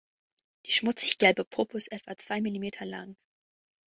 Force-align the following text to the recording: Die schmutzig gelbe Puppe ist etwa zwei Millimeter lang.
Die 0.65 0.71
schmutzig 0.71 1.19
gelbe 1.19 1.45
Puppe 1.45 1.77
ist 1.77 1.91
etwa 1.91 2.17
zwei 2.17 2.41
Millimeter 2.41 2.85
lang. 2.87 3.17